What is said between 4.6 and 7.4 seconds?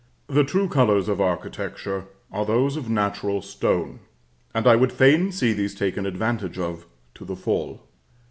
I would fain see these taken advantage of to the